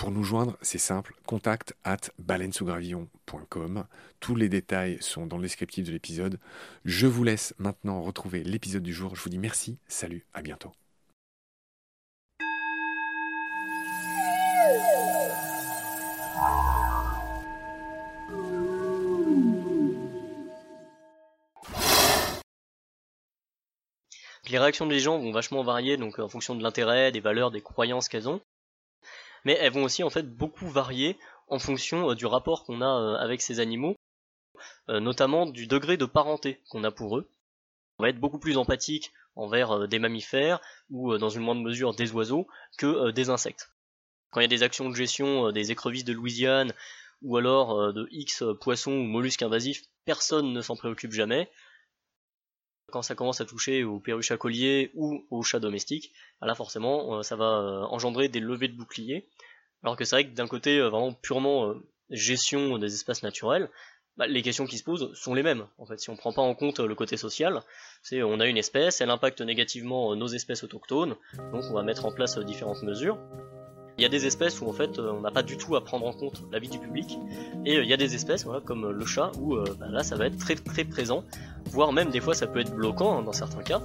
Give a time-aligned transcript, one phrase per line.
[0.00, 3.84] Pour nous joindre, c'est simple, contact at baleinesougravillon.com.
[4.18, 6.40] Tous les détails sont dans le descriptif de l'épisode.
[6.86, 9.14] Je vous laisse maintenant retrouver l'épisode du jour.
[9.14, 10.72] Je vous dis merci, salut, à bientôt.
[24.48, 27.60] Les réactions des gens vont vachement varier donc en fonction de l'intérêt, des valeurs, des
[27.60, 28.40] croyances qu'elles ont
[29.44, 31.18] mais elles vont aussi en fait beaucoup varier
[31.50, 33.96] en fonction euh, du rapport qu'on a euh, avec ces animaux,
[34.88, 37.30] euh, notamment du degré de parenté qu'on a pour eux.
[37.98, 42.12] On va être beaucoup plus empathique envers des mammifères ou dans une moindre mesure des
[42.12, 42.46] oiseaux
[42.78, 43.70] que des insectes.
[44.30, 46.72] Quand il y a des actions de gestion des écrevisses de Louisiane
[47.22, 51.50] ou alors de X poissons ou mollusques invasifs, personne ne s'en préoccupe jamais
[52.90, 56.54] quand ça commence à toucher aux perruches à collier ou aux chats domestiques, bah là
[56.54, 59.26] forcément euh, ça va euh, engendrer des levées de boucliers.
[59.82, 61.74] Alors que c'est vrai que d'un côté euh, vraiment purement
[62.10, 63.70] gestion des espaces naturels,
[64.16, 65.66] bah, les questions qui se posent sont les mêmes.
[65.78, 67.62] En fait, si on prend pas en compte le côté social,
[68.02, 71.16] c'est on a une espèce, elle impacte négativement nos espèces autochtones,
[71.52, 73.18] donc on va mettre en place différentes mesures.
[73.96, 76.06] Il y a des espèces où en fait on n'a pas du tout à prendre
[76.06, 77.18] en compte la vie du public,
[77.64, 80.38] et il y a des espèces comme le chat où bah, là ça va être
[80.38, 81.24] très très présent,
[81.66, 83.80] voire même des fois ça peut être bloquant hein, dans certains cas.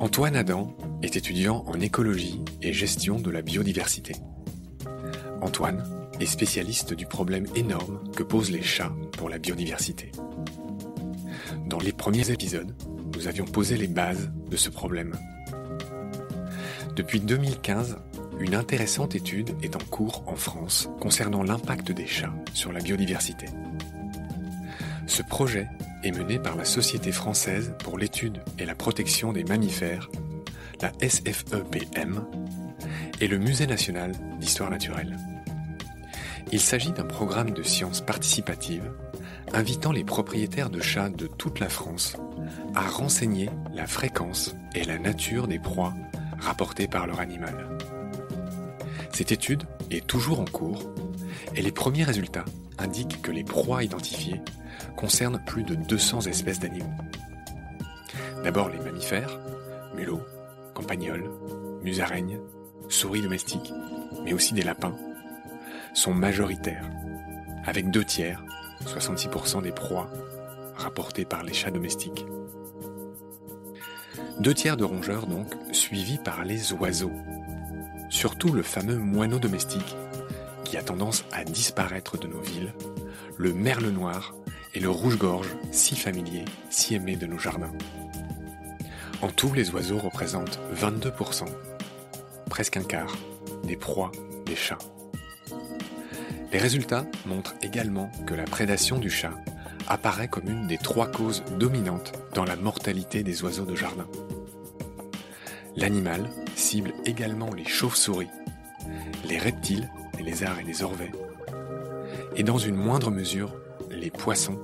[0.00, 4.14] Antoine Adam est étudiant en écologie et gestion de la biodiversité.
[5.40, 5.84] Antoine
[6.20, 10.12] est spécialiste du problème énorme que posent les chats pour la biodiversité.
[11.66, 12.74] Dans les premiers épisodes,
[13.14, 15.14] nous avions posé les bases de ce problème.
[16.96, 17.96] Depuis 2015,
[18.40, 23.46] une intéressante étude est en cours en France concernant l'impact des chats sur la biodiversité.
[25.06, 25.68] Ce projet
[26.02, 30.10] est mené par la Société française pour l'étude et la protection des mammifères,
[30.80, 32.24] la SFEPM,
[33.20, 35.16] et le Musée national d'histoire naturelle.
[36.52, 38.90] Il s'agit d'un programme de sciences participatives
[39.52, 42.16] invitant les propriétaires de chats de toute la France
[42.74, 45.94] à renseigner la fréquence et la nature des proies
[46.38, 47.73] rapportées par leur animal.
[49.14, 49.62] Cette étude
[49.92, 50.82] est toujours en cours
[51.54, 52.44] et les premiers résultats
[52.78, 54.40] indiquent que les proies identifiées
[54.96, 56.92] concernent plus de 200 espèces d'animaux.
[58.42, 59.38] D'abord les mammifères,
[59.94, 60.24] mulots,
[60.74, 61.30] campagnols,
[61.84, 62.40] musaraignes,
[62.88, 63.72] souris domestiques,
[64.24, 64.96] mais aussi des lapins,
[65.94, 66.90] sont majoritaires,
[67.64, 68.42] avec deux tiers,
[68.84, 70.10] 66% des proies,
[70.74, 72.26] rapportées par les chats domestiques.
[74.40, 77.12] Deux tiers de rongeurs donc, suivis par les oiseaux,
[78.14, 79.96] surtout le fameux moineau domestique,
[80.62, 82.72] qui a tendance à disparaître de nos villes,
[83.36, 84.36] le merle noir
[84.72, 87.72] et le rouge-gorge, si familier, si aimé de nos jardins.
[89.20, 91.46] En tout, les oiseaux représentent 22%,
[92.48, 93.16] presque un quart
[93.64, 94.12] des proies
[94.46, 94.78] des chats.
[96.52, 99.34] Les résultats montrent également que la prédation du chat
[99.88, 104.06] apparaît comme une des trois causes dominantes dans la mortalité des oiseaux de jardin.
[105.76, 108.30] L'animal cible également les chauves-souris,
[109.24, 111.12] les reptiles, les lézards et les orvets,
[112.36, 113.54] et dans une moindre mesure
[113.90, 114.60] les poissons,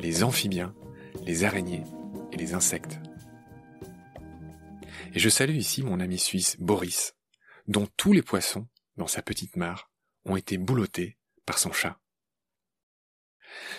[0.00, 0.74] les amphibiens,
[1.24, 1.84] les araignées
[2.32, 2.98] et les insectes.
[5.14, 7.14] Et je salue ici mon ami suisse Boris,
[7.68, 8.66] dont tous les poissons,
[8.96, 9.90] dans sa petite mare,
[10.24, 11.98] ont été boulottés par son chat.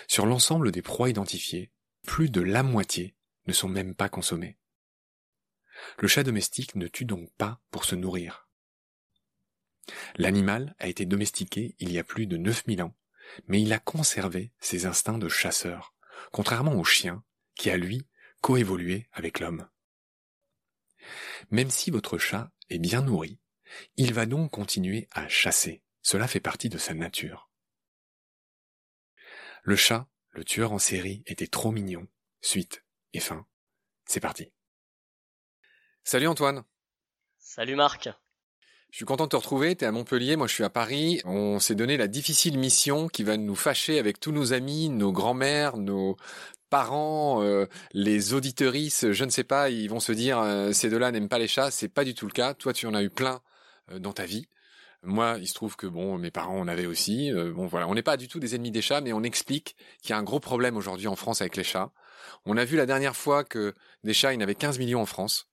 [0.06, 1.72] Sur l'ensemble des proies identifiées,
[2.06, 3.16] plus de la moitié
[3.46, 4.56] ne sont même pas consommées.
[5.98, 8.48] Le chat domestique ne tue donc pas pour se nourrir.
[10.16, 12.96] L'animal a été domestiqué il y a plus de 9000 ans,
[13.46, 15.94] mais il a conservé ses instincts de chasseur,
[16.32, 17.22] contrairement au chien,
[17.54, 18.06] qui a lui
[18.40, 19.68] coévolué avec l'homme.
[21.50, 23.38] Même si votre chat est bien nourri,
[23.96, 25.82] il va donc continuer à chasser.
[26.02, 27.50] Cela fait partie de sa nature.
[29.62, 32.06] Le chat, le tueur en série, était trop mignon.
[32.42, 32.84] Suite
[33.14, 33.46] et fin.
[34.04, 34.52] C'est parti.
[36.06, 36.64] Salut Antoine.
[37.38, 38.10] Salut Marc.
[38.90, 41.22] Je suis content de te retrouver, tu es à Montpellier, moi je suis à Paris.
[41.24, 45.12] On s'est donné la difficile mission qui va nous fâcher avec tous nos amis, nos
[45.12, 46.18] grands-mères, nos
[46.68, 47.64] parents, euh,
[47.94, 51.38] les auditorices, je ne sais pas, ils vont se dire euh, ces deux-là n'aiment pas
[51.38, 52.52] les chats, c'est pas du tout le cas.
[52.52, 53.40] Toi tu en as eu plein
[53.90, 54.46] euh, dans ta vie.
[55.04, 57.30] Moi, il se trouve que bon, mes parents en avaient aussi.
[57.32, 60.10] bon voilà, on n'est pas du tout des ennemis des chats, mais on explique qu'il
[60.10, 61.92] y a un gros problème aujourd'hui en France avec les chats.
[62.46, 65.02] On a vu la dernière fois que des chats, il y en avait 15 millions
[65.02, 65.46] en France.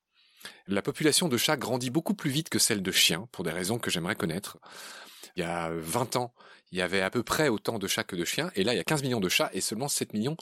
[0.66, 3.78] La population de chats grandit beaucoup plus vite que celle de chiens, pour des raisons
[3.78, 4.58] que j'aimerais connaître.
[5.36, 6.34] Il y a 20 ans,
[6.72, 8.76] il y avait à peu près autant de chats que de chiens, et là il
[8.76, 10.36] y a 15 millions de chats et seulement 7 millions,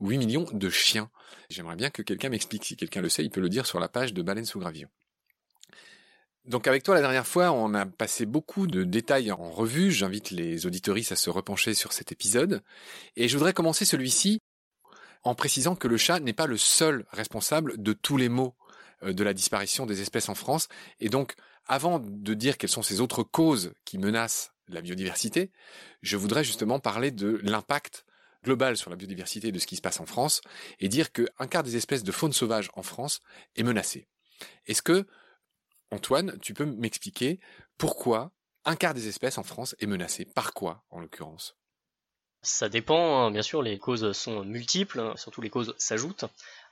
[0.00, 1.10] 8 millions de chiens.
[1.50, 3.88] J'aimerais bien que quelqu'un m'explique, si quelqu'un le sait, il peut le dire sur la
[3.88, 4.88] page de Baleine sous Gravillon.
[6.44, 10.30] Donc avec toi la dernière fois, on a passé beaucoup de détails en revue, j'invite
[10.30, 12.62] les auditoristes à se repencher sur cet épisode,
[13.16, 14.40] et je voudrais commencer celui-ci
[15.24, 18.54] en précisant que le chat n'est pas le seul responsable de tous les maux
[19.02, 20.68] de la disparition des espèces en France.
[21.00, 21.34] Et donc,
[21.66, 25.52] avant de dire quelles sont ces autres causes qui menacent la biodiversité,
[26.02, 28.04] je voudrais justement parler de l'impact
[28.44, 30.40] global sur la biodiversité de ce qui se passe en France
[30.80, 33.20] et dire qu'un quart des espèces de faune sauvage en France
[33.56, 34.08] est menacé.
[34.66, 35.06] Est-ce que,
[35.90, 37.38] Antoine, tu peux m'expliquer
[37.78, 38.32] pourquoi
[38.64, 41.56] un quart des espèces en France est menacé Par quoi, en l'occurrence?
[42.42, 43.30] Ça dépend, hein.
[43.30, 45.14] bien sûr, les causes sont multiples, hein.
[45.16, 46.24] surtout les causes s'ajoutent.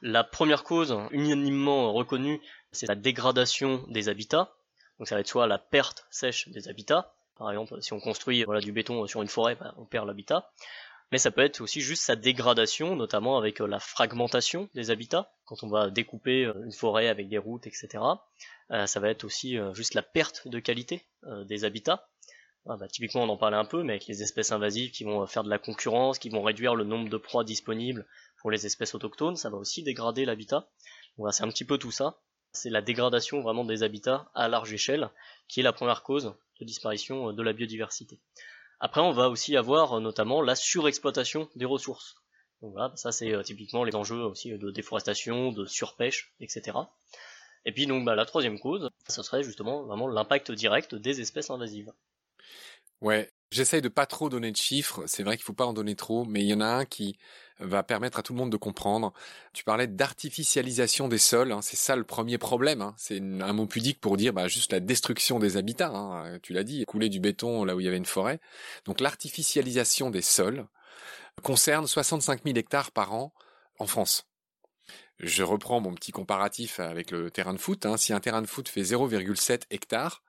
[0.03, 2.41] La première cause, unanimement reconnue,
[2.73, 4.53] c'est la dégradation des habitats.
[4.99, 8.45] Donc ça va être soit la perte sèche des habitats, par exemple si on construit
[8.45, 10.51] voilà, du béton sur une forêt, bah, on perd l'habitat.
[11.13, 15.33] Mais ça peut être aussi juste sa dégradation, notamment avec euh, la fragmentation des habitats,
[15.45, 17.89] quand on va découper euh, une forêt avec des routes, etc.
[18.71, 21.05] Euh, ça va être aussi juste la perte de qualité
[21.47, 22.09] des habitats.
[22.73, 25.27] Ah bah, typiquement, on en parlait un peu, mais avec les espèces invasives qui vont
[25.27, 28.07] faire de la concurrence, qui vont réduire le nombre de proies disponibles
[28.39, 30.69] pour les espèces autochtones, ça va aussi dégrader l'habitat.
[31.19, 32.21] Voilà, c'est un petit peu tout ça.
[32.53, 35.11] C'est la dégradation vraiment des habitats à large échelle
[35.49, 38.21] qui est la première cause de disparition de la biodiversité.
[38.79, 42.23] Après, on va aussi avoir euh, notamment la surexploitation des ressources.
[42.63, 46.79] Donc voilà, ça c'est euh, typiquement les enjeux aussi de déforestation, de surpêche, etc.
[47.65, 51.51] Et puis donc bah, la troisième cause, ce serait justement vraiment l'impact direct des espèces
[51.51, 51.93] invasives.
[53.01, 55.03] Ouais, j'essaye de pas trop donner de chiffres.
[55.07, 57.19] C'est vrai qu'il faut pas en donner trop, mais il y en a un qui
[57.59, 59.13] va permettre à tout le monde de comprendre.
[59.53, 61.53] Tu parlais d'artificialisation des sols.
[61.53, 61.63] Hein.
[61.63, 62.83] c'est ça le premier problème.
[62.83, 62.95] Hein.
[62.97, 65.91] c'est un mot pudique pour dire bah, juste la destruction des habitats.
[65.91, 66.39] Hein.
[66.43, 68.41] Tu l'as dit, couler du béton là où il y avait une forêt.
[68.85, 70.67] Donc l'artificialisation des sols
[71.43, 73.33] concerne 65 000 hectares par an
[73.79, 74.27] en France.
[75.19, 77.87] Je reprends mon petit comparatif avec le terrain de foot.
[77.97, 80.23] Si un terrain de foot fait 0,7 hectares,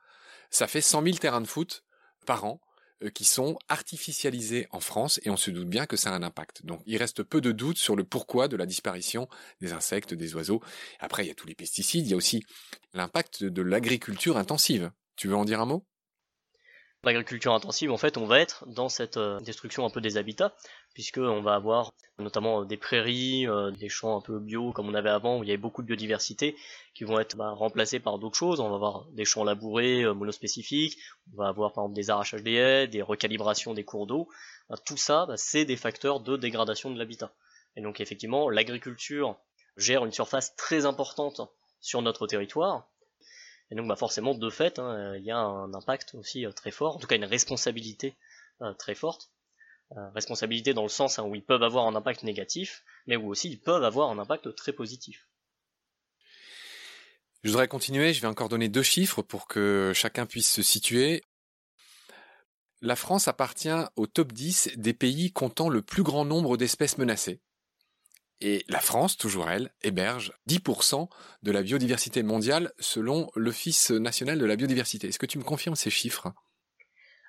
[0.49, 1.83] ça fait 100 000 terrains de foot
[2.25, 2.61] par an
[3.03, 6.23] euh, qui sont artificialisés en France et on se doute bien que ça a un
[6.23, 6.65] impact.
[6.65, 9.27] Donc il reste peu de doutes sur le pourquoi de la disparition
[9.59, 10.61] des insectes, des oiseaux.
[10.99, 12.43] Après, il y a tous les pesticides, il y a aussi
[12.93, 14.91] l'impact de l'agriculture intensive.
[15.15, 15.85] Tu veux en dire un mot?
[17.03, 20.53] L'agriculture intensive, en fait, on va être dans cette euh, destruction un peu des habitats,
[20.93, 24.93] puisqu'on va avoir notamment euh, des prairies, euh, des champs un peu bio comme on
[24.93, 26.55] avait avant, où il y avait beaucoup de biodiversité,
[26.93, 28.60] qui vont être bah, remplacés par d'autres choses.
[28.60, 30.98] On va avoir des champs labourés, monospécifiques,
[31.33, 34.29] on va avoir par exemple des arrachages des haies, des recalibrations des cours d'eau.
[34.69, 37.33] Bah, tout ça, bah, c'est des facteurs de dégradation de l'habitat.
[37.75, 39.38] Et donc effectivement, l'agriculture
[39.77, 41.41] gère une surface très importante
[41.79, 42.91] sur notre territoire,
[43.71, 46.71] et donc forcément, de fait, hein, euh, il y a un impact aussi euh, très
[46.71, 48.15] fort, en tout cas une responsabilité
[48.62, 49.31] euh, très forte.
[50.13, 53.50] Responsabilité dans le sens hein, où ils peuvent avoir un impact négatif, mais où aussi
[53.50, 55.27] ils peuvent avoir un impact très positif.
[57.43, 61.24] Je voudrais continuer, je vais encore donner deux chiffres pour que chacun puisse se situer.
[62.81, 67.41] La France appartient au top 10 des pays comptant le plus grand nombre d'espèces menacées.
[68.41, 71.07] Et la France, toujours elle, héberge 10%
[71.43, 75.07] de la biodiversité mondiale selon l'Office national de la biodiversité.
[75.07, 76.33] Est-ce que tu me confirmes ces chiffres?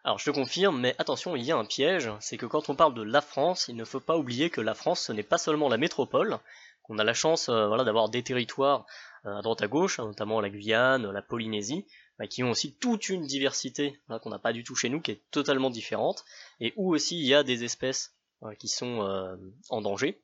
[0.05, 2.75] Alors je te confirme, mais attention, il y a un piège, c'est que quand on
[2.75, 5.39] parle de la France, il ne faut pas oublier que la France, ce n'est pas
[5.39, 6.39] seulement la métropole,
[6.83, 8.85] qu'on a la chance euh, voilà, d'avoir des territoires
[9.27, 11.87] euh, à droite à gauche, hein, notamment la Guyane, la Polynésie,
[12.19, 15.13] bah, qui ont aussi toute une diversité qu'on n'a pas du tout chez nous, qui
[15.13, 16.25] est totalement différente,
[16.59, 19.39] et où aussi il y a des espèces euh, qui sont
[19.71, 20.21] en danger.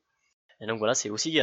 [0.59, 1.39] Et donc voilà, c'est aussi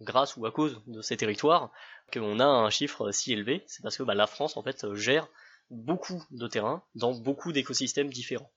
[0.00, 1.70] grâce ou à cause de ces territoires
[2.12, 5.26] qu'on a un chiffre si élevé, c'est parce que bah, la France en fait gère
[5.72, 8.52] beaucoup de terrain dans beaucoup d'écosystèmes différents.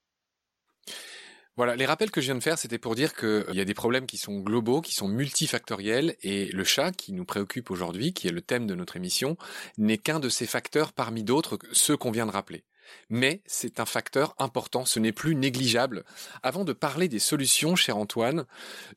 [1.58, 3.66] Voilà, les rappels que je viens de faire, c'était pour dire qu'il euh, y a
[3.66, 8.14] des problèmes qui sont globaux, qui sont multifactoriels, et le chat, qui nous préoccupe aujourd'hui,
[8.14, 9.38] qui est le thème de notre émission,
[9.78, 12.66] n'est qu'un de ces facteurs parmi d'autres, ceux qu'on vient de rappeler.
[13.10, 16.04] Mais c'est un facteur important, ce n'est plus négligeable.
[16.44, 18.46] Avant de parler des solutions, cher Antoine,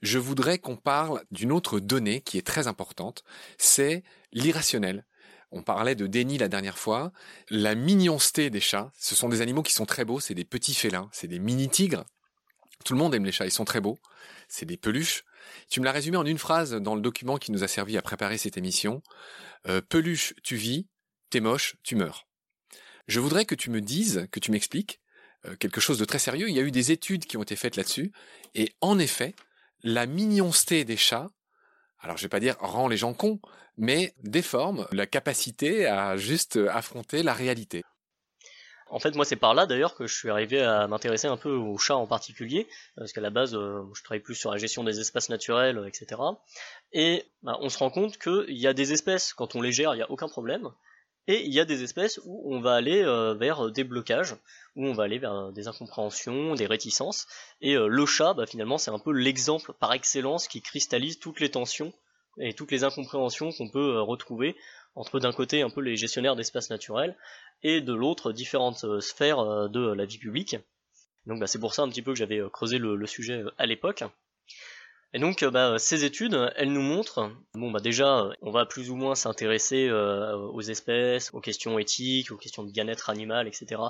[0.02, 3.22] je voudrais qu'on parle d'une autre donnée qui est très importante,
[3.56, 5.04] c'est l'irrationnel.
[5.50, 7.12] On parlait de déni la dernière fois.
[7.48, 10.74] La mignonceté des chats, ce sont des animaux qui sont très beaux, c'est des petits
[10.74, 12.04] félins, c'est des mini-tigres,
[12.84, 13.98] tout le monde aime les chats, ils sont très beaux.
[14.48, 15.24] C'est des peluches.
[15.70, 18.02] Tu me l'as résumé en une phrase dans le document qui nous a servi à
[18.02, 19.02] préparer cette émission.
[19.66, 20.86] Euh, peluche, tu vis,
[21.30, 22.26] t'es moche, tu meurs.
[23.06, 25.00] Je voudrais que tu me dises, que tu m'expliques
[25.46, 26.48] euh, quelque chose de très sérieux.
[26.48, 28.12] Il y a eu des études qui ont été faites là-dessus.
[28.54, 29.34] Et en effet,
[29.82, 31.28] la mignonceté des chats,
[32.00, 33.40] alors je vais pas dire rend les gens cons,
[33.78, 37.85] mais déforme la capacité à juste affronter la réalité.
[38.90, 41.52] En fait, moi, c'est par là d'ailleurs que je suis arrivé à m'intéresser un peu
[41.52, 42.66] aux chats en particulier,
[42.97, 46.20] parce qu'à la base, euh, je travaille plus sur la gestion des espaces naturels, etc.
[46.92, 49.94] Et bah, on se rend compte qu'il y a des espèces, quand on les gère,
[49.94, 50.70] il n'y a aucun problème,
[51.26, 54.35] et il y a des espèces où on va aller euh, vers des blocages,
[54.75, 57.26] où on va aller vers des incompréhensions, des réticences.
[57.61, 61.40] Et euh, le chat, bah, finalement, c'est un peu l'exemple par excellence qui cristallise toutes
[61.40, 61.92] les tensions
[62.40, 64.57] et toutes les incompréhensions qu'on peut retrouver
[64.95, 67.16] entre d'un côté un peu les gestionnaires d'espaces naturels
[67.62, 70.57] et de l'autre différentes euh, sphères euh, de la vie publique.
[71.26, 73.66] Donc bah, c'est pour ça un petit peu que j'avais euh, creusé le, sujet à
[73.66, 74.02] l'époque.
[75.14, 78.96] Et donc bah, ces études, elles nous montrent, bon bah déjà on va plus ou
[78.96, 83.80] moins s'intéresser aux espèces, aux questions éthiques, aux questions de bien-être animal, etc.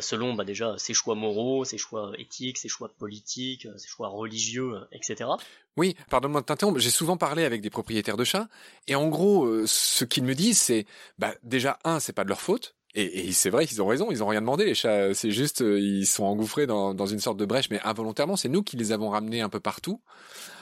[0.00, 4.74] selon bah, déjà ses choix moraux, ses choix éthiques, ses choix politiques, ses choix religieux,
[4.92, 5.30] etc.
[5.78, 8.48] Oui, pardonne-moi de t'interrompre, j'ai souvent parlé avec des propriétaires de chats,
[8.88, 10.84] et en gros ce qu'ils me disent c'est,
[11.18, 14.22] bah déjà un, c'est pas de leur faute, et, c'est vrai qu'ils ont raison, ils
[14.22, 15.12] ont rien demandé les chats.
[15.12, 18.62] C'est juste, euh, ils sont engouffrés dans, une sorte de brèche, mais involontairement, c'est nous
[18.62, 20.00] qui les avons ramenés un peu partout.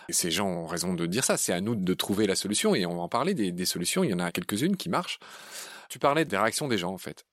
[0.09, 1.37] Et ces gens ont raison de dire ça.
[1.37, 4.03] C'est à nous de trouver la solution et on va en parler des, solutions.
[4.03, 5.19] Il y en a quelques-unes qui marchent.
[5.89, 7.27] Tu parlais des réactions des gens en fait.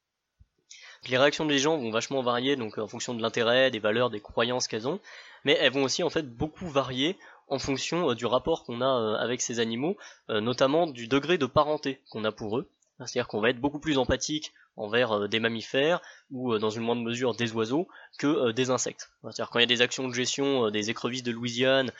[1.10, 4.22] Les réactions des gens vont vachement varier, donc en fonction de l'intérêt, des valeurs, des
[4.22, 5.00] croyances qu'elles ont,
[5.44, 7.18] mais elles vont aussi en fait beaucoup varier
[7.50, 9.98] en fonction euh, du rapport qu'on a euh, avec ces animaux,
[10.30, 12.70] notamment du degré de parenté qu'on a pour eux.
[13.00, 16.84] C'est-à-dire qu'on va être beaucoup plus empathique envers euh, des mammifères ou euh, dans une
[16.84, 19.10] moindre mesure des oiseaux que euh, des insectes.
[19.22, 21.92] C'est-à-dire quand il y a des actions de gestion des écrevisses de Louisiane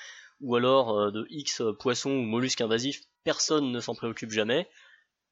[0.42, 4.68] ou alors de X poissons ou mollusques invasifs, personne ne s'en préoccupe jamais.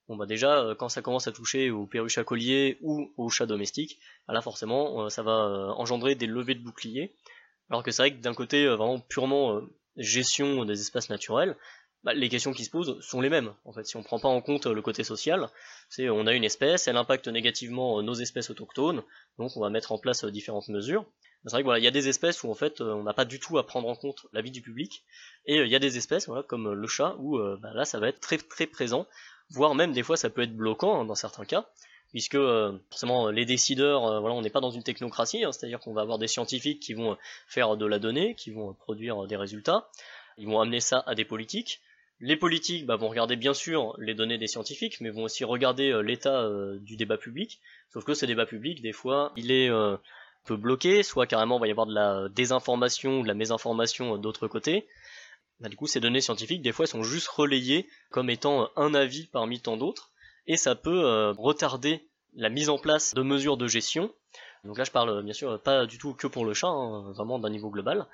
[0.08, 3.46] Bon bah déjà quand ça commence à toucher aux perruches à collier ou aux chats
[3.46, 7.14] domestiques, bah là forcément ça va engendrer des levées de boucliers.
[7.70, 9.62] Alors que c'est vrai que d'un côté vraiment purement
[9.98, 11.58] gestion des espaces naturels,
[12.04, 13.54] bah, les questions qui se posent sont les mêmes.
[13.64, 15.50] En fait, si on prend pas en compte le côté social,
[15.88, 19.04] c'est on a une espèce, elle impacte négativement euh, nos espèces autochtones,
[19.38, 21.06] donc on va mettre en place euh, différentes mesures.
[21.44, 23.26] C'est vrai qu'il voilà, y a des espèces où en fait euh, on n'a pas
[23.26, 25.04] du tout à prendre en compte la vie du public,
[25.46, 28.08] et il y a des espèces voilà, comme le chat où bah, là ça va
[28.10, 29.06] être très très présent,
[29.52, 31.68] voire même des fois ça peut être bloquant hein, dans certains cas,
[32.10, 32.38] puisque
[32.90, 36.18] forcément les décideurs, voilà, on n'est pas dans une technocratie, hein, c'est-à-dire qu'on va avoir
[36.18, 37.18] des scientifiques qui vont
[37.48, 39.90] faire de la donnée, qui vont produire des résultats,
[40.38, 41.82] ils vont amener ça à des politiques,
[42.22, 45.92] les politiques bah, vont regarder bien sûr les données des scientifiques, mais vont aussi regarder
[45.92, 47.60] euh, l'état euh, du débat public.
[47.90, 49.98] Sauf que ce débat public, des fois, il est euh,
[50.46, 54.18] peu bloqué, soit carrément il va y avoir de la désinformation ou de la mésinformation
[54.18, 54.88] d'autre côté.
[55.60, 59.26] Bah, du coup, ces données scientifiques, des fois, sont juste relayées comme étant un avis
[59.26, 60.12] parmi tant d'autres,
[60.48, 64.12] et ça peut retarder la mise en place de mesures de gestion.
[64.64, 67.40] Donc là, je parle bien sûr pas du tout que pour le chat, hein, vraiment
[67.40, 68.06] d'un niveau global.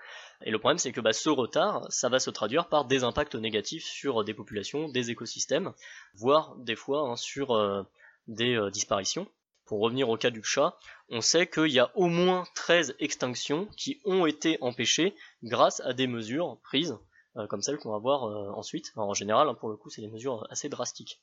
[0.43, 3.35] Et le problème, c'est que bah, ce retard, ça va se traduire par des impacts
[3.35, 5.73] négatifs sur des populations, des écosystèmes,
[6.15, 7.83] voire des fois hein, sur euh,
[8.27, 9.27] des euh, disparitions.
[9.65, 10.77] Pour revenir au cas du chat,
[11.09, 15.13] on sait qu'il y a au moins 13 extinctions qui ont été empêchées
[15.43, 16.97] grâce à des mesures prises,
[17.35, 18.23] euh, comme celles qu'on va voir
[18.57, 18.93] ensuite.
[18.95, 21.19] en général, hein, pour le coup, c'est des mesures assez drastiques.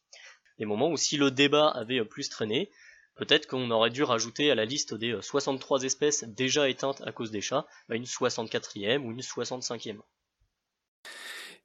[0.59, 2.71] des moments où si le débat avait plus traîné,
[3.15, 7.31] peut-être qu'on aurait dû rajouter à la liste des 63 espèces déjà éteintes à cause
[7.31, 10.01] des chats, bah, une 64e ou une 65e.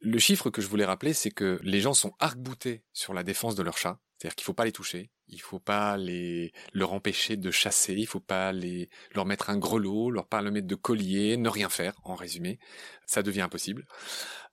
[0.01, 3.55] Le chiffre que je voulais rappeler, c'est que les gens sont arc-boutés sur la défense
[3.55, 3.99] de leurs chats.
[4.17, 8.07] C'est-à-dire qu'il faut pas les toucher, il faut pas les leur empêcher de chasser, il
[8.07, 11.69] faut pas les leur mettre un grelot, leur pas le mettre de collier, ne rien
[11.69, 11.95] faire.
[12.03, 12.59] En résumé,
[13.05, 13.85] ça devient impossible.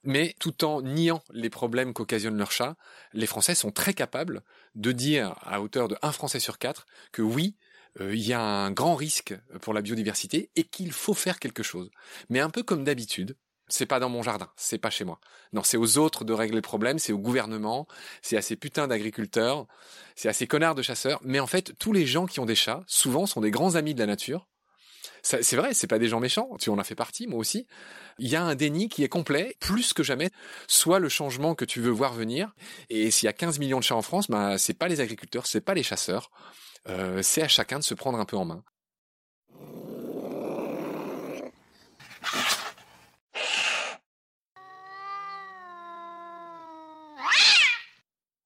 [0.03, 2.77] Mais tout en niant les problèmes qu'occasionnent leurs chats,
[3.13, 4.41] les Français sont très capables
[4.75, 7.57] de dire à hauteur de un Français sur quatre que oui,
[7.99, 11.63] euh, il y a un grand risque pour la biodiversité et qu'il faut faire quelque
[11.63, 11.89] chose.
[12.29, 13.35] Mais un peu comme d'habitude,
[13.67, 15.19] c'est pas dans mon jardin, c'est pas chez moi.
[15.53, 17.87] Non, c'est aux autres de régler le problème, c'est au gouvernement,
[18.21, 19.67] c'est à ces putains d'agriculteurs,
[20.15, 21.19] c'est à ces connards de chasseurs.
[21.23, 23.93] Mais en fait, tous les gens qui ont des chats, souvent, sont des grands amis
[23.93, 24.47] de la nature.
[25.23, 26.55] C'est vrai, c'est pas des gens méchants.
[26.59, 27.67] Tu en as fait partie, moi aussi.
[28.17, 30.29] Il y a un déni qui est complet, plus que jamais.
[30.67, 32.53] Soit le changement que tu veux voir venir.
[32.89, 35.45] Et s'il y a 15 millions de chats en France, bah, c'est pas les agriculteurs,
[35.45, 36.29] c'est pas les chasseurs.
[36.87, 38.63] Euh, c'est à chacun de se prendre un peu en main.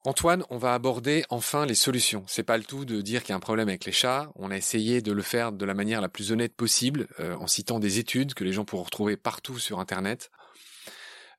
[0.04, 2.24] Antoine, on va aborder enfin les solutions.
[2.26, 4.32] C'est pas le tout de dire qu'il y a un problème avec les chats.
[4.36, 7.46] On a essayé de le faire de la manière la plus honnête possible, euh, en
[7.46, 10.32] citant des études que les gens pourront retrouver partout sur Internet.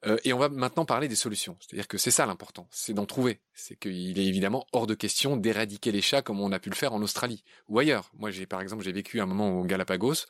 [0.07, 1.57] Euh, et on va maintenant parler des solutions.
[1.59, 3.40] C'est-à-dire que c'est ça l'important, c'est d'en trouver.
[3.52, 6.76] C'est qu'il est évidemment hors de question d'éradiquer les chats comme on a pu le
[6.76, 8.12] faire en Australie ou ailleurs.
[8.14, 10.26] Moi, j'ai par exemple, j'ai vécu un moment au Galapagos.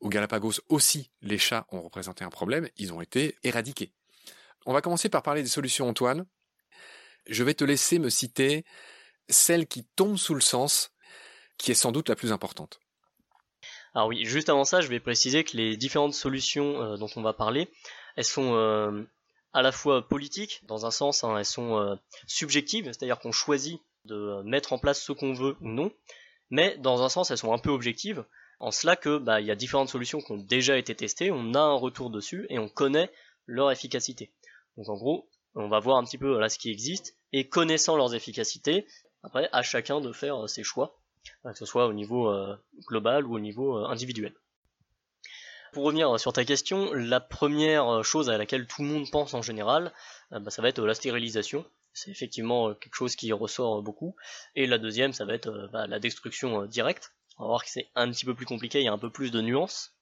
[0.00, 2.70] Au Galapagos aussi, les chats ont représenté un problème.
[2.78, 3.92] Ils ont été éradiqués.
[4.64, 6.24] On va commencer par parler des solutions, Antoine
[7.28, 8.64] je vais te laisser me citer
[9.28, 10.92] celle qui tombe sous le sens,
[11.58, 12.80] qui est sans doute la plus importante.
[13.94, 17.22] Alors oui, juste avant ça, je vais préciser que les différentes solutions euh, dont on
[17.22, 17.70] va parler,
[18.16, 19.02] elles sont euh,
[19.52, 21.94] à la fois politiques, dans un sens, hein, elles sont euh,
[22.26, 25.90] subjectives, c'est-à-dire qu'on choisit de mettre en place ce qu'on veut ou non,
[26.50, 28.24] mais dans un sens, elles sont un peu objectives,
[28.60, 31.54] en cela que bah, il y a différentes solutions qui ont déjà été testées, on
[31.54, 33.10] a un retour dessus et on connaît
[33.46, 34.30] leur efficacité.
[34.76, 37.96] Donc en gros, on va voir un petit peu là ce qui existe et connaissant
[37.96, 38.86] leurs efficacités,
[39.22, 41.00] après à chacun de faire euh, ses choix,
[41.44, 44.34] euh, que ce soit au niveau euh, global ou au niveau individuel.
[45.72, 49.42] Pour revenir sur ta question, la première chose à laquelle tout le monde pense en
[49.42, 49.92] général,
[50.30, 51.66] bah, ça va être la stérilisation.
[51.92, 54.16] C'est effectivement quelque chose qui ressort beaucoup.
[54.54, 57.14] Et la deuxième, ça va être bah, la destruction directe.
[57.36, 59.10] On va voir que c'est un petit peu plus compliqué, il y a un peu
[59.10, 59.94] plus de nuances.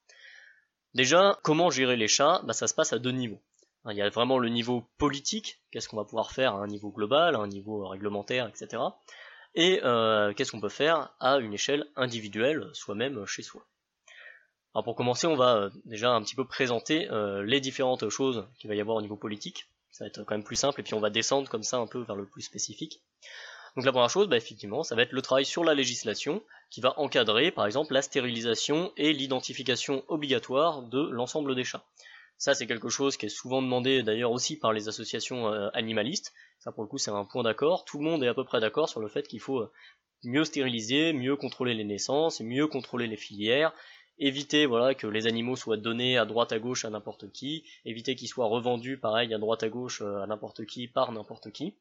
[0.92, 2.40] Déjà, comment gérer les chats?
[2.44, 3.42] Bah, Ça se passe à deux niveaux.
[3.90, 6.90] Il y a vraiment le niveau politique, qu'est-ce qu'on va pouvoir faire à un niveau
[6.90, 8.82] global, à un niveau réglementaire, etc.
[9.54, 13.66] Et euh, qu'est-ce qu'on peut faire à une échelle individuelle, soi-même chez soi.
[14.74, 18.48] Alors pour commencer, on va euh, déjà un petit peu présenter euh, les différentes choses
[18.58, 19.68] qu'il va y avoir au niveau politique.
[19.90, 21.86] Ça va être quand même plus simple, et puis on va descendre comme ça un
[21.86, 23.02] peu vers le plus spécifique.
[23.76, 26.80] Donc la première chose, bah, effectivement, ça va être le travail sur la législation, qui
[26.80, 31.84] va encadrer par exemple la stérilisation et l'identification obligatoire de l'ensemble des chats.
[32.38, 36.32] Ça, c'est quelque chose qui est souvent demandé d'ailleurs aussi par les associations euh, animalistes.
[36.58, 37.84] Ça, pour le coup, c'est un point d'accord.
[37.84, 39.72] Tout le monde est à peu près d'accord sur le fait qu'il faut euh,
[40.24, 43.72] mieux stériliser, mieux contrôler les naissances, mieux contrôler les filières,
[44.18, 48.16] éviter voilà que les animaux soient donnés à droite à gauche à n'importe qui, éviter
[48.16, 51.74] qu'ils soient revendus pareil à droite à gauche euh, à n'importe qui par n'importe qui.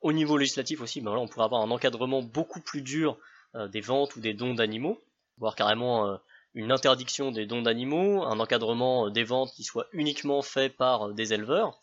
[0.00, 3.16] Au niveau législatif aussi, ben on pourrait avoir un encadrement beaucoup plus dur
[3.70, 5.00] des ventes ou des dons d'animaux,
[5.38, 6.18] voire carrément
[6.54, 11.08] une interdiction des dons d'animaux, un encadrement euh, des ventes qui soit uniquement fait par
[11.08, 11.78] euh, des éleveurs.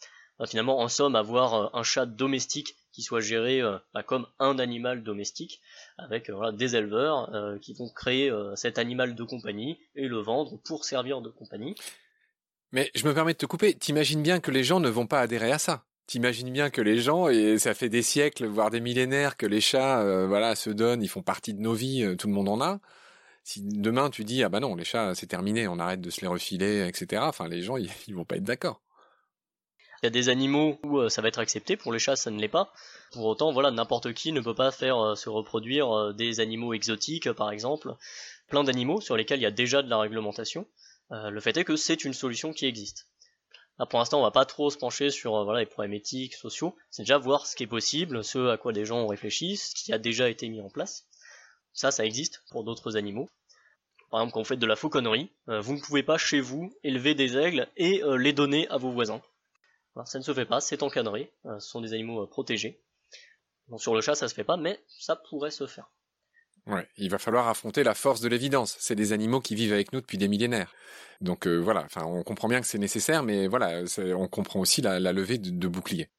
[0.48, 3.62] finalement, en somme, avoir euh, un chat domestique qui soit géré
[3.94, 5.62] bah, comme un animal domestique,
[6.00, 11.22] avec des éleveurs qui vont créer cet animal de compagnie et le vendre pour servir
[11.22, 11.76] de compagnie.
[12.72, 15.22] Mais je me permets de te couper, t'imagines bien que les gens ne vont pas
[15.22, 15.86] adhérer à ça.
[16.08, 19.62] T'imagines bien que les gens, et ça fait des siècles, voire des millénaires, que les
[19.62, 22.80] chats, voilà, se donnent, ils font partie de nos vies, tout le monde en a
[23.50, 26.22] si demain tu dis ah bah non les chats c'est terminé, on arrête de se
[26.22, 27.24] les refiler, etc.
[27.26, 28.80] Enfin les gens ils, vont pas être d'accord.
[30.02, 32.30] Il y a des animaux où euh, ça va être accepté, pour les chats ça
[32.30, 32.72] ne l'est pas.
[33.12, 36.74] Pour autant, voilà, n'importe qui ne peut pas faire euh, se reproduire euh, des animaux
[36.76, 37.96] exotiques, par exemple.
[38.50, 40.68] Plein d'animaux sur lesquels il y a déjà de la réglementation.
[41.10, 43.08] le fait est que c'est une solution qui existe.
[43.80, 46.76] Là, pour l'instant, on va pas trop se pencher sur voilà, les problèmes éthiques, sociaux.
[46.92, 49.74] C'est déjà voir ce qui est possible, ce à quoi des gens ont réfléchi, ce
[49.74, 51.08] qui a déjà été mis en place.
[51.74, 53.28] Ça, ça existe pour d'autres animaux.
[54.10, 56.74] Par exemple, quand vous faites de la fauconnerie, euh, vous ne pouvez pas chez vous
[56.84, 59.22] élever des aigles et euh, les donner à vos voisins.
[60.06, 62.82] ça ne se fait pas, c'est encadré, euh, ce sont des animaux protégés.
[63.78, 65.89] sur le chat, ça se fait pas, mais ça pourrait se faire.
[66.65, 68.76] Ouais, il va falloir affronter la force de l'évidence.
[68.80, 70.74] C'est des animaux qui vivent avec nous depuis des millénaires.
[71.22, 73.82] Donc voilà, on comprend bien que c'est nécessaire, mais voilà,
[74.15, 76.10] on comprend aussi la, levée de boucliers.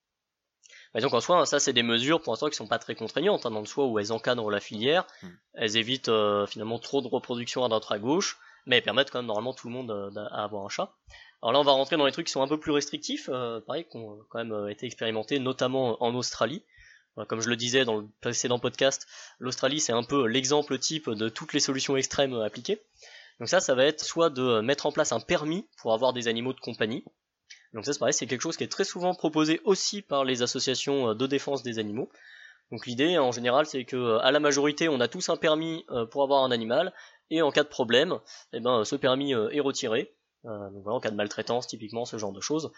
[0.92, 2.94] Bah, donc en soi, hein, ça c'est des mesures pour l'instant qui sont pas très
[2.94, 5.28] contraignantes, hein, dans le soi où elles encadrent la filière, hmm.
[5.54, 9.20] elles évitent euh, finalement trop de reproduction à droite à gauche, mais elles permettent quand
[9.20, 10.92] même normalement tout le monde euh, d'avoir un chat.
[11.42, 13.60] Alors là, on va rentrer dans les trucs qui sont un peu plus restrictifs, euh,
[13.60, 16.64] pareil, qui ont quand même été expérimentés, notamment en Australie.
[17.28, 19.06] Comme je le disais dans le précédent podcast,
[19.40, 22.80] l'Australie c'est un peu l'exemple type de toutes les solutions extrêmes appliquées.
[23.40, 26.28] Donc ça, ça va être soit de mettre en place un permis pour avoir des
[26.28, 27.04] animaux de compagnie,
[27.72, 30.42] donc ça, c'est pareil, c'est quelque chose qui est très souvent proposé aussi par les
[30.42, 32.10] associations euh, de défense des animaux.
[32.72, 35.84] Donc l'idée, en général, c'est que euh, à la majorité, on a tous un permis
[35.90, 36.92] euh, pour avoir un animal,
[37.30, 38.18] et en cas de problème,
[38.52, 40.12] eh ben, ce permis est retiré.
[40.42, 42.72] donc voilà, en cas de maltraitance, typiquement, ce genre de choses.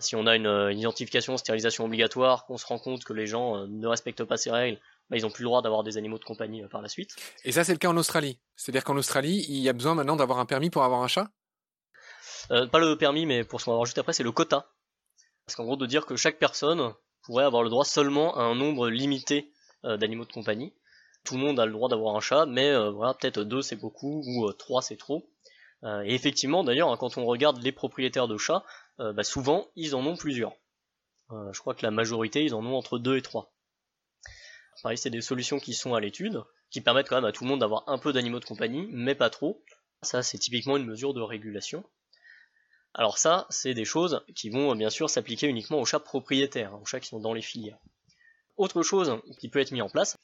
[0.00, 3.86] Si on a une, identification, stérilisation obligatoire, qu'on se rend compte que les gens ne
[3.86, 6.66] respectent pas ces règles, bah, ils n'ont plus le droit d'avoir des animaux de compagnie
[6.66, 7.14] par la suite.
[7.44, 8.40] Et ça, c'est le cas en Australie.
[8.56, 11.30] C'est-à-dire qu'en Australie, il y a besoin maintenant d'avoir un permis pour avoir un chat?
[12.50, 14.70] Euh, pas le permis, mais pour ce qu'on va voir juste après, c'est le quota.
[15.46, 18.54] Parce qu'en gros, de dire que chaque personne pourrait avoir le droit seulement à un
[18.54, 19.52] nombre limité
[19.84, 20.74] euh, d'animaux de compagnie.
[21.24, 23.76] Tout le monde a le droit d'avoir un chat, mais euh, voilà, peut-être deux c'est
[23.76, 25.30] beaucoup ou trois c'est trop.
[25.82, 28.64] et effectivement, d'ailleurs, hein, quand on regarde les propriétaires de chats,
[28.98, 30.52] bah, souvent ils en ont plusieurs.
[31.30, 33.54] je crois que la majorité ils en ont entre deux et trois.
[34.82, 37.48] Pareil, c'est des solutions qui sont à l'étude, qui permettent quand même à tout le
[37.48, 39.64] monde d'avoir un peu d'animaux de compagnie, mais pas trop.
[40.02, 41.84] Ça, c'est typiquement une mesure de régulation.
[42.94, 46.78] Alors ça, c'est des choses qui vont bien sûr s'appliquer uniquement aux chats propriétaires, hein,
[46.80, 47.78] aux chats qui sont dans les filières.
[48.56, 50.16] Autre chose qui peut être mis en place,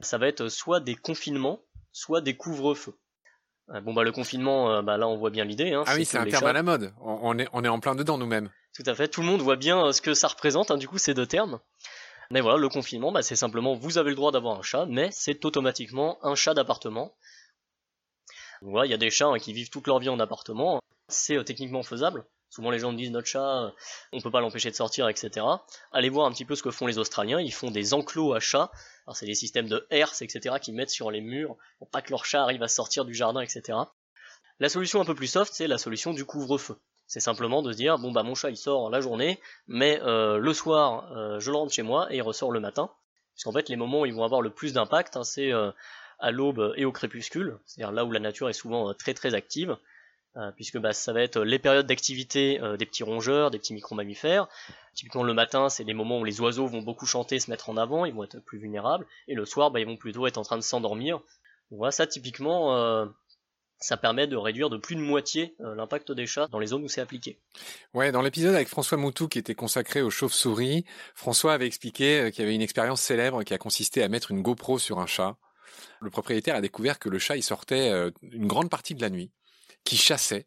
[0.00, 1.60] ça va être soit des confinements,
[1.92, 2.98] soit des couvre-feux.
[3.70, 5.72] Euh, bon bah le confinement, euh, bah là on voit bien l'idée.
[5.72, 6.92] Hein, ah oui, c'est un terme à la mode.
[7.00, 8.50] On est, on est en plein dedans nous-mêmes.
[8.74, 9.08] Tout à fait.
[9.08, 10.70] Tout le monde voit bien euh, ce que ça représente.
[10.70, 11.58] Hein, du coup, ces deux termes.
[12.30, 15.08] Mais voilà, le confinement, bah, c'est simplement vous avez le droit d'avoir un chat, mais
[15.10, 17.16] c'est automatiquement un chat d'appartement.
[18.62, 21.44] Voilà, il y a des chats qui vivent toute leur vie en appartement c'est euh,
[21.44, 22.24] techniquement faisable.
[22.50, 23.70] Souvent les gens me disent notre chat, euh,
[24.12, 25.46] on peut pas l'empêcher de sortir, etc.
[25.92, 27.40] Allez voir un petit peu ce que font les Australiens.
[27.40, 28.70] Ils font des enclos à chats.
[29.12, 30.56] C'est des systèmes de herses, etc.
[30.60, 33.40] qui mettent sur les murs pour pas que leur chat arrive à sortir du jardin,
[33.40, 33.78] etc.
[34.60, 36.76] La solution un peu plus soft, c'est la solution du couvre-feu.
[37.08, 40.38] C'est simplement de se dire bon bah mon chat il sort la journée, mais euh,
[40.38, 41.08] le soir
[41.40, 42.88] je le rentre chez moi et il ressort le matin.
[43.34, 45.50] Parce qu'en fait les moments où ils vont avoir le plus d'impact, hein, c'est
[46.20, 49.76] à l'aube et au crépuscule, c'est-à-dire là où la nature est souvent très très active.
[50.36, 53.74] Euh, puisque bah, ça va être les périodes d'activité euh, des petits rongeurs, des petits
[53.74, 54.46] micro-mammifères.
[54.94, 57.76] Typiquement le matin, c'est les moments où les oiseaux vont beaucoup chanter, se mettre en
[57.76, 60.42] avant, ils vont être plus vulnérables, et le soir, bah, ils vont plutôt être en
[60.42, 61.20] train de s'endormir.
[61.90, 63.06] Ça typiquement, euh,
[63.78, 66.88] ça permet de réduire de plus de moitié l'impact des chats dans les zones où
[66.88, 67.40] c'est appliqué.
[67.92, 72.44] Ouais, dans l'épisode avec François Moutou qui était consacré aux chauves-souris, François avait expliqué qu'il
[72.44, 75.36] y avait une expérience célèbre qui a consisté à mettre une GoPro sur un chat.
[76.00, 79.30] Le propriétaire a découvert que le chat il sortait une grande partie de la nuit
[79.84, 80.46] qui chassait.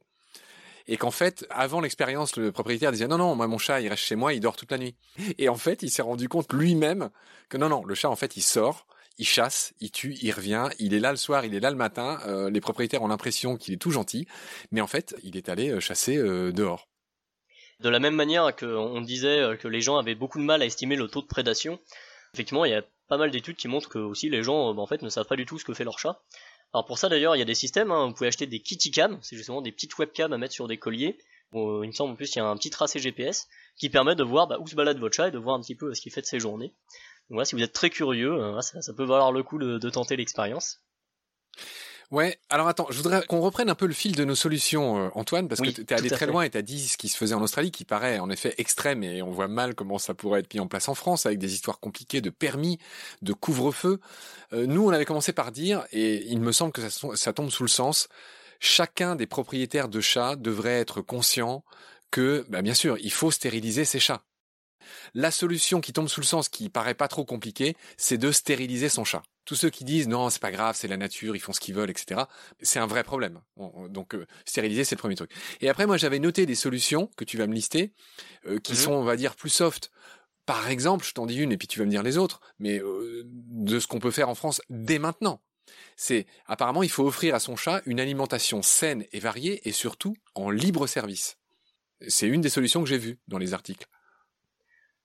[0.87, 4.03] Et qu'en fait, avant l'expérience, le propriétaire disait non, non, moi mon chat il reste
[4.03, 4.95] chez moi, il dort toute la nuit.
[5.37, 7.09] Et en fait, il s'est rendu compte lui-même
[7.49, 8.85] que non, non, le chat en fait il sort,
[9.17, 11.77] il chasse, il tue, il revient, il est là le soir, il est là le
[11.77, 12.19] matin.
[12.25, 14.27] Euh, les propriétaires ont l'impression qu'il est tout gentil,
[14.71, 16.87] mais en fait, il est allé euh, chasser euh, dehors.
[17.79, 20.95] De la même manière qu'on disait que les gens avaient beaucoup de mal à estimer
[20.95, 21.79] le taux de prédation,
[22.33, 25.01] effectivement, il y a pas mal d'études qui montrent que aussi les gens en fait
[25.01, 26.21] ne savent pas du tout ce que fait leur chat.
[26.73, 28.91] Alors pour ça d'ailleurs, il y a des systèmes, hein, vous pouvez acheter des kitty
[28.91, 31.17] cam, c'est justement des petites webcams à mettre sur des colliers.
[31.53, 34.23] il me semble en plus il y a un petit tracé GPS qui permet de
[34.23, 36.11] voir bah, où se balade votre chat et de voir un petit peu ce qu'il
[36.11, 36.73] fait de ses journées.
[37.29, 40.15] Donc voilà, si vous êtes très curieux, euh, ça, peut valoir le coup de tenter
[40.15, 40.83] l'expérience.
[42.13, 45.09] Ouais, alors attends, je voudrais qu'on reprenne un peu le fil de nos solutions, euh,
[45.15, 47.17] Antoine, parce que tu es allé très loin et tu as dit ce qui se
[47.17, 50.41] faisait en Australie, qui paraît en effet extrême, et on voit mal comment ça pourrait
[50.41, 52.77] être mis en place en France, avec des histoires compliquées de permis,
[53.23, 53.99] de couvre-feu.
[54.53, 57.63] Euh, nous, on avait commencé par dire, et il me semble que ça, tombe sous
[57.63, 58.09] le sens,
[58.59, 61.63] chacun des propriétaires de chats devrait être conscient
[62.11, 64.21] que, bah, bien sûr, il faut stériliser ses chats.
[65.15, 68.87] La solution qui tombe sous le sens, qui paraît pas trop compliquée, c'est de stériliser
[68.87, 69.23] son chat.
[69.45, 71.75] Tous ceux qui disent non, c'est pas grave, c'est la nature, ils font ce qu'ils
[71.75, 72.21] veulent, etc.
[72.61, 73.41] C'est un vrai problème.
[73.89, 75.31] Donc euh, stériliser, c'est le premier truc.
[75.61, 77.93] Et après, moi, j'avais noté des solutions que tu vas me lister,
[78.47, 78.77] euh, qui mhm.
[78.77, 79.91] sont, on va dire, plus soft.
[80.45, 82.79] Par exemple, je t'en dis une et puis tu vas me dire les autres, mais
[82.79, 85.41] euh, de ce qu'on peut faire en France dès maintenant.
[85.95, 90.15] C'est apparemment, il faut offrir à son chat une alimentation saine et variée et surtout
[90.35, 91.37] en libre service.
[92.07, 93.87] C'est une des solutions que j'ai vues dans les articles.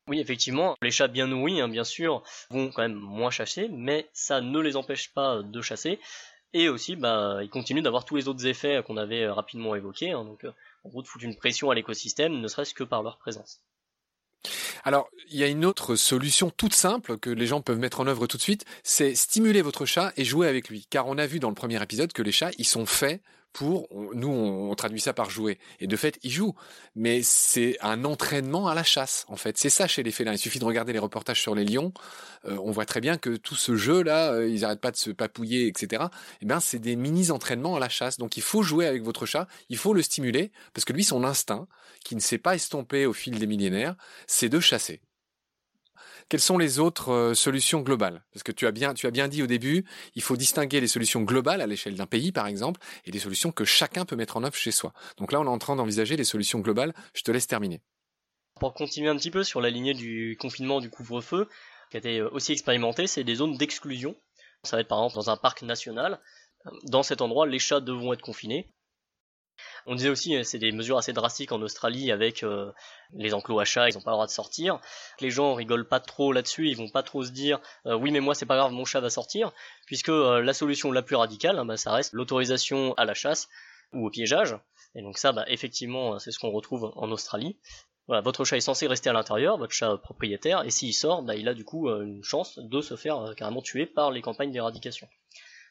[0.09, 4.09] Oui, effectivement, les chats bien nourris, hein, bien sûr, vont quand même moins chasser, mais
[4.13, 6.01] ça ne les empêche pas de chasser.
[6.55, 10.13] Et aussi, bah, ils continuent d'avoir tous les autres effets qu'on avait euh, rapidement évoqués.
[10.13, 10.53] Hein, donc, euh,
[10.85, 13.61] en gros, de foutre une pression à l'écosystème, ne serait-ce que par leur présence.
[14.85, 18.07] Alors, il y a une autre solution toute simple que les gens peuvent mettre en
[18.07, 20.87] œuvre tout de suite, c'est stimuler votre chat et jouer avec lui.
[20.89, 23.21] Car on a vu dans le premier épisode que les chats, ils sont faits
[23.53, 25.59] pour, nous on, traduit ça par jouer.
[25.81, 26.55] Et de fait, ils jouent.
[26.95, 29.59] Mais c'est un entraînement à la chasse, en fait.
[29.59, 30.33] C'est ça chez les félins.
[30.33, 31.93] Il suffit de regarder les reportages sur les lions.
[32.45, 35.11] Euh, on voit très bien que tout ce jeu-là, euh, ils n'arrêtent pas de se
[35.11, 36.05] papouiller, etc.
[36.41, 38.19] Eh bien, c'est des mini-entraînements à la chasse.
[38.19, 41.25] Donc il faut jouer avec votre chat, il faut le stimuler, parce que lui, son
[41.25, 41.67] instinct,
[42.05, 45.01] qui ne s'est pas estompé au fil des millénaires, c'est de chasser.
[46.29, 48.23] Quelles sont les autres euh, solutions globales?
[48.33, 50.87] Parce que tu as bien, tu as bien dit au début, il faut distinguer les
[50.87, 54.37] solutions globales à l'échelle d'un pays, par exemple, et les solutions que chacun peut mettre
[54.37, 54.93] en œuvre chez soi.
[55.17, 56.93] Donc là, on est en train d'envisager les solutions globales.
[57.15, 57.81] Je te laisse terminer.
[58.61, 61.49] Pour continuer un petit peu sur la lignée du confinement du couvre-feu,
[61.91, 64.15] qui a été euh, aussi expérimenté, c'est des zones d'exclusion.
[64.65, 66.21] Ça va être par exemple dans un parc national.
[66.83, 68.71] Dans cet endroit, les chats devront être confinés.
[69.87, 72.71] On disait aussi, euh, c'est des mesures assez drastiques en Australie avec euh,
[73.13, 74.81] les enclos à chats, ils n'ont pas le droit de sortir.
[75.21, 78.21] Les gens rigolent pas trop là-dessus, ils vont pas trop se dire euh, oui mais
[78.21, 79.53] moi c'est pas grave, mon chat va sortir,
[79.87, 83.49] puisque la solution la plus radicale, hein, bah, ça reste l'autorisation à la chasse
[83.93, 84.57] ou au piégeage.
[84.95, 87.59] Et donc ça, bah, effectivement, c'est ce qu'on retrouve en Australie.
[88.09, 91.47] Votre chat est censé rester à l'intérieur, votre chat propriétaire, et s'il sort, bah, il
[91.47, 95.09] a du coup une chance de se faire carrément tuer par les campagnes d'éradication.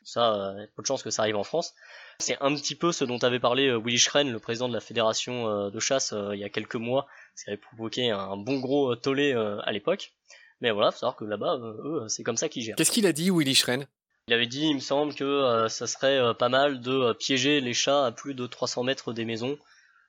[0.03, 1.73] Ça, il y a peu de chances que ça arrive en France.
[2.19, 4.79] C'est un petit peu ce dont avait parlé euh, Willy Schren, le président de la
[4.79, 7.05] fédération euh, de chasse, euh, il y a quelques mois,
[7.35, 10.13] ce qui avait provoqué un bon gros tollé à l'époque.
[10.61, 12.75] Mais voilà, faut savoir que là-bas, eux, c'est comme ça qu'ils gèrent.
[12.75, 13.85] Qu'est-ce qu'il a dit, Willy Schren
[14.27, 18.07] Il avait dit, il me semble, que ça serait pas mal de piéger les chats
[18.07, 19.59] à plus de 300 mètres des maisons,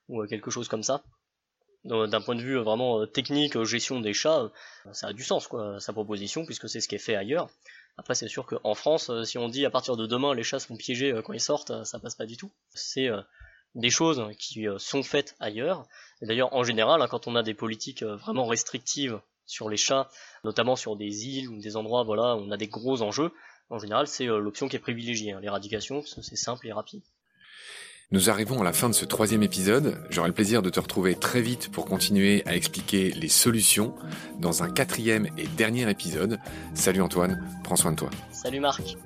[0.09, 1.03] ou quelque chose comme ça.
[1.85, 4.51] D'un point de vue vraiment technique, gestion des chats,
[4.93, 7.51] ça a du sens, quoi, sa proposition, puisque c'est ce qui est fait ailleurs.
[7.99, 10.61] Après, c'est sûr qu'en France, euh, si on dit à partir de demain les chats
[10.61, 12.51] seront piégés euh, quand ils sortent, euh, ça passe pas du tout.
[12.71, 13.11] C'est
[13.75, 15.87] des choses qui sont faites ailleurs.
[16.23, 20.09] D'ailleurs, en général, hein, quand on a des politiques vraiment restrictives sur les chats,
[20.45, 23.33] notamment sur des îles ou des endroits voilà, où on a des gros enjeux,
[23.69, 27.03] en général, c'est l'option qui est privilégiée, hein, l'éradication, c'est simple et rapide.
[28.11, 29.99] Nous arrivons à la fin de ce troisième épisode.
[30.09, 33.95] J'aurai le plaisir de te retrouver très vite pour continuer à expliquer les solutions
[34.39, 36.39] dans un quatrième et dernier épisode.
[36.73, 38.09] Salut Antoine, prends soin de toi.
[38.33, 38.97] Salut Marc.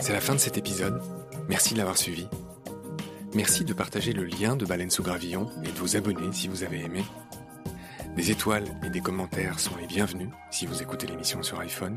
[0.00, 1.00] C'est la fin de cet épisode.
[1.48, 2.28] Merci de l'avoir suivi.
[3.34, 6.62] Merci de partager le lien de Baleine sous Gravillon et de vous abonner si vous
[6.62, 7.04] avez aimé.
[8.18, 11.96] Des étoiles et des commentaires sont les bienvenus si vous écoutez l'émission sur iPhone.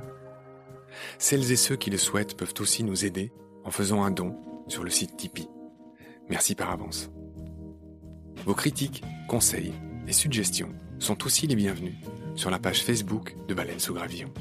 [1.17, 3.31] Celles et ceux qui le souhaitent peuvent aussi nous aider
[3.63, 5.49] en faisant un don sur le site Tipeee.
[6.29, 7.09] Merci par avance.
[8.45, 9.73] Vos critiques, conseils
[10.07, 11.95] et suggestions sont aussi les bienvenus
[12.35, 14.31] sur la page Facebook de Baleine sous Gravillon.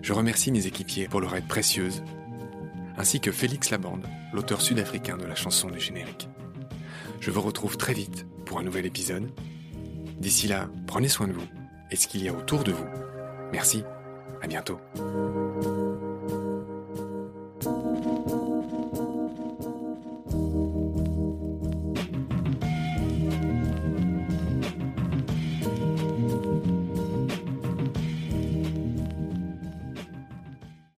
[0.00, 2.02] Je remercie mes équipiers pour leur aide précieuse,
[2.96, 6.30] ainsi que Félix Labande, l'auteur sud-africain de la chanson du générique.
[7.20, 9.30] Je vous retrouve très vite pour un nouvel épisode
[10.18, 11.46] D'ici là, prenez soin de vous
[11.90, 12.86] et ce qu'il y a autour de vous.
[13.52, 13.84] Merci,
[14.42, 14.80] à bientôt.